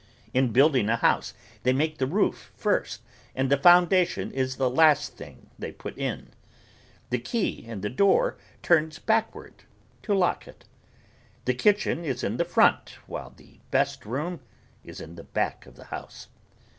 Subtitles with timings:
[0.33, 3.03] In building a house they make the roof first
[3.35, 6.29] and the foundation is the last thing they put in.
[7.11, 9.61] The key in the door turns backward
[10.01, 10.65] to lock it.
[11.45, 14.39] The kitchen is in the front while the best room
[14.83, 16.29] is in the back of the house.